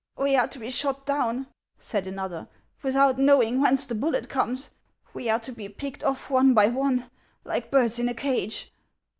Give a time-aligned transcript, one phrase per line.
[0.17, 1.45] "We are to be shot down,"
[1.77, 2.47] said another,"
[2.81, 4.71] without knowing whence the bullet comes;
[5.13, 7.11] we are to be picked off one by one,
[7.43, 8.73] like birds in a cage."